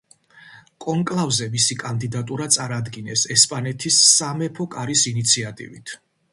[0.85, 5.99] კონკლავზე მისი კანდიდატურა წარადგინეს ესპანეთის სამეფო კარის ინიციატივით.